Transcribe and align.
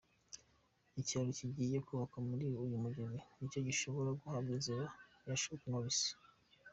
Ikiraro 0.99 1.31
kigiye 1.39 1.77
kubakwa 1.85 2.17
kuri 2.29 2.43
uyu 2.63 2.75
mugezi 2.83 3.19
nicyo 3.37 3.59
gishobora 3.67 4.09
guhabwa 4.19 4.51
izina 4.59 4.85
rya 5.21 5.35
Chuck 5.41 5.61
Norris. 5.71 6.01